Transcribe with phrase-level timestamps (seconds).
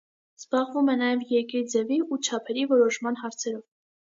[0.43, 3.65] Զբաղվում է նաև երկրի ձևի ու չափերի որոշման հարցերով։